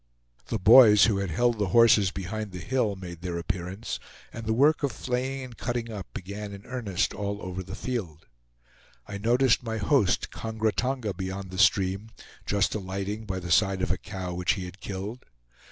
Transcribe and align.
The 0.47 0.57
boys, 0.57 1.05
who 1.05 1.17
had 1.19 1.29
held 1.29 1.59
the 1.59 1.67
horses 1.77 2.09
behind 2.09 2.53
the 2.53 2.57
hill, 2.57 2.95
made 2.95 3.21
their 3.21 3.37
appearance, 3.37 3.99
and 4.33 4.47
the 4.47 4.51
work 4.53 4.81
of 4.81 4.91
flaying 4.91 5.43
and 5.43 5.55
cutting 5.55 5.91
up 5.91 6.07
began 6.11 6.53
in 6.53 6.65
earnest 6.65 7.13
all 7.13 7.39
over 7.39 7.61
the 7.61 7.75
field. 7.75 8.25
I 9.05 9.19
noticed 9.19 9.61
my 9.61 9.77
host 9.77 10.31
Kongra 10.31 10.71
Tonga 10.71 11.13
beyond 11.13 11.51
the 11.51 11.59
stream, 11.59 12.09
just 12.47 12.73
alighting 12.73 13.27
by 13.27 13.39
the 13.39 13.51
side 13.51 13.83
of 13.83 13.91
a 13.91 13.97
cow 13.99 14.33
which 14.33 14.53
he 14.53 14.65
had 14.65 14.81
killed. 14.81 15.23